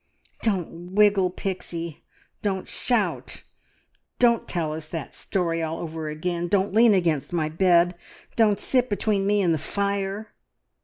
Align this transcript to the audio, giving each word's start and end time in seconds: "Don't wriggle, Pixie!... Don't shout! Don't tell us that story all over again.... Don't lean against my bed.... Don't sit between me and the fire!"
"Don't 0.41 0.95
wriggle, 0.95 1.29
Pixie!... 1.29 2.03
Don't 2.41 2.67
shout! 2.67 3.43
Don't 4.17 4.47
tell 4.47 4.73
us 4.73 4.87
that 4.87 5.13
story 5.13 5.61
all 5.61 5.77
over 5.77 6.09
again.... 6.09 6.47
Don't 6.47 6.73
lean 6.73 6.95
against 6.95 7.31
my 7.31 7.49
bed.... 7.49 7.93
Don't 8.35 8.57
sit 8.59 8.89
between 8.89 9.27
me 9.27 9.43
and 9.43 9.53
the 9.53 9.59
fire!" 9.59 10.33